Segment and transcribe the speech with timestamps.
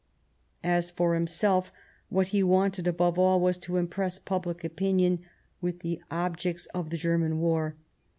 [0.63, 1.71] As for himself,
[2.09, 5.19] what he wanted above all was to impress public opinion
[5.61, 7.75] with the objects of the German war.